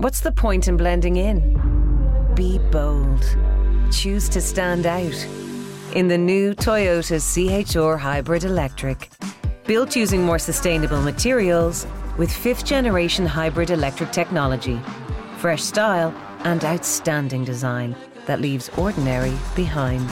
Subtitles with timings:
[0.00, 2.32] What's the point in blending in?
[2.36, 3.20] Be bold.
[3.90, 5.26] Choose to stand out.
[5.92, 9.10] In the new Toyota CHR Hybrid Electric.
[9.66, 11.84] Built using more sustainable materials
[12.16, 14.80] with fifth generation hybrid electric technology.
[15.38, 20.08] Fresh style and outstanding design that leaves ordinary behind.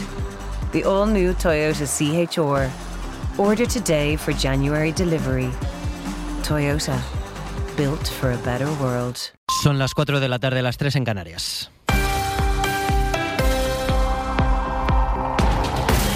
[0.73, 3.41] The all new Toyota CHR.
[3.41, 5.53] Order today for January delivery.
[6.43, 7.01] Toyota.
[7.77, 9.31] Built for a better world.
[9.63, 11.71] Son las 4 de la tarde, las 3 en Canarias.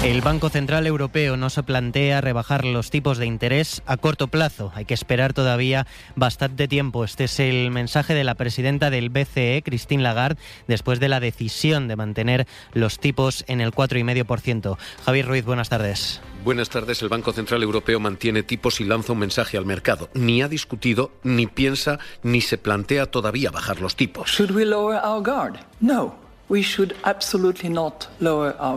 [0.03, 4.73] El Banco Central Europeo no se plantea rebajar los tipos de interés a corto plazo.
[4.75, 7.05] Hay que esperar todavía bastante tiempo.
[7.05, 11.87] Este es el mensaje de la presidenta del BCE, Christine Lagarde, después de la decisión
[11.87, 14.78] de mantener los tipos en el 4,5%.
[15.05, 16.23] Javier Ruiz, buenas tardes.
[16.45, 17.03] Buenas tardes.
[17.03, 20.09] El Banco Central Europeo mantiene tipos y lanza un mensaje al mercado.
[20.15, 24.31] Ni ha discutido, ni piensa, ni se plantea todavía bajar los tipos.
[24.31, 25.59] Should we lower our guard?
[25.78, 26.30] No.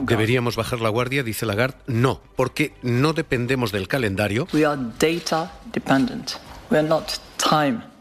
[0.04, 1.24] ¿Deberíamos bajar la guardia?
[1.24, 1.78] Dice Lagarde.
[1.88, 4.48] No, porque no dependemos del calendario.
[4.54, 6.34] We are data dependent.
[6.70, 7.94] We are not time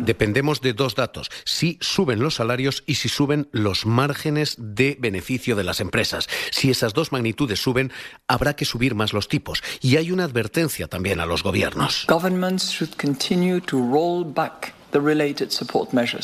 [0.00, 5.56] Dependemos de dos datos, si suben los salarios y si suben los márgenes de beneficio
[5.56, 6.28] de las empresas.
[6.50, 7.92] Si esas dos magnitudes suben,
[8.26, 9.62] habrá que subir más los tipos.
[9.80, 12.04] Y hay una advertencia también a los gobiernos.
[12.08, 14.75] Governments should continue to roll back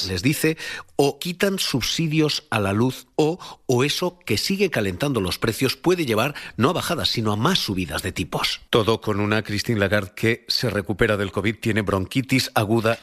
[0.09, 0.57] les dice
[0.97, 6.07] o quitan subsidios a la luz o, o eso que sigue calentando los precios puede
[6.07, 8.61] llevar no a bajadas, sino a más subidas de tipos.
[8.71, 12.99] Todo con una Christine Lagarde que se recupera del COVID, tiene bronquitis aguda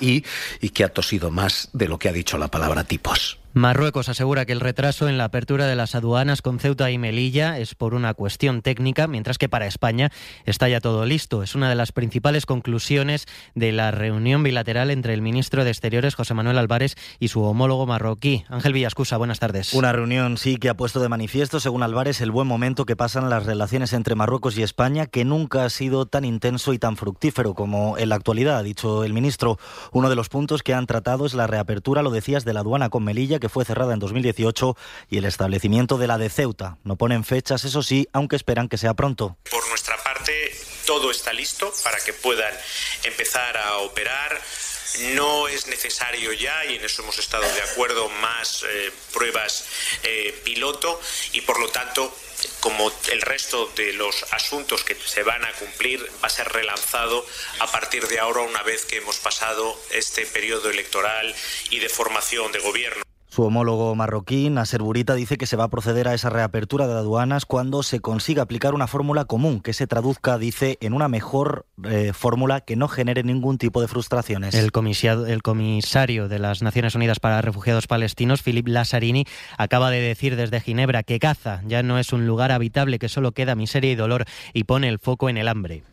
[0.00, 0.24] y,
[0.60, 3.39] y que ha tosido más de lo que ha dicho la palabra tipos.
[3.52, 7.58] Marruecos asegura que el retraso en la apertura de las aduanas con Ceuta y Melilla
[7.58, 10.12] es por una cuestión técnica, mientras que para España
[10.44, 11.42] está ya todo listo.
[11.42, 16.14] Es una de las principales conclusiones de la reunión bilateral entre el ministro de Exteriores,
[16.14, 18.44] José Manuel Álvarez, y su homólogo marroquí.
[18.48, 19.74] Ángel Villascusa, buenas tardes.
[19.74, 23.30] Una reunión, sí, que ha puesto de manifiesto, según Álvarez, el buen momento que pasan
[23.30, 27.54] las relaciones entre Marruecos y España, que nunca ha sido tan intenso y tan fructífero
[27.54, 29.58] como en la actualidad, ha dicho el ministro.
[29.90, 32.90] Uno de los puntos que han tratado es la reapertura, lo decías, de la aduana
[32.90, 34.76] con Melilla que fue cerrada en 2018,
[35.08, 36.78] y el establecimiento de la de Ceuta.
[36.84, 39.36] No ponen fechas, eso sí, aunque esperan que sea pronto.
[39.50, 40.54] Por nuestra parte,
[40.86, 42.52] todo está listo para que puedan
[43.04, 44.40] empezar a operar.
[45.14, 49.64] No es necesario ya, y en eso hemos estado de acuerdo, más eh, pruebas
[50.02, 51.00] eh, piloto
[51.32, 52.12] y por lo tanto
[52.60, 57.24] como el resto de los asuntos que se van a cumplir, va a ser relanzado
[57.60, 61.34] a partir de ahora una vez que hemos pasado este periodo electoral
[61.70, 63.02] y de formación de gobierno.
[63.30, 66.94] Su homólogo marroquí, Nasser Burita, dice que se va a proceder a esa reapertura de
[66.94, 71.64] aduanas cuando se consiga aplicar una fórmula común que se traduzca, dice, en una mejor
[71.84, 74.54] eh, fórmula que no genere ningún tipo de frustraciones.
[74.54, 74.72] El,
[75.28, 79.24] el comisario de las Naciones Unidas para Refugiados Palestinos, Philip Lazzarini,
[79.56, 83.30] acaba de decir desde Ginebra que Gaza ya no es un lugar habitable, que solo
[83.30, 85.84] queda miseria y dolor y pone el foco en el hambre.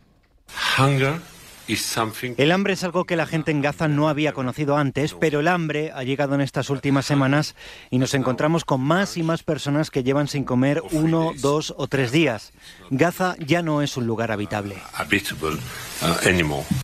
[2.37, 5.47] El hambre es algo que la gente en Gaza no había conocido antes, pero el
[5.47, 7.55] hambre ha llegado en estas últimas semanas
[7.89, 11.87] y nos encontramos con más y más personas que llevan sin comer uno, dos o
[11.87, 12.53] tres días.
[12.89, 14.77] Gaza ya no es un lugar habitable.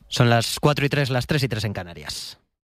[0.07, 2.42] Son las cuatro y tres, las tres y tres en Canarias.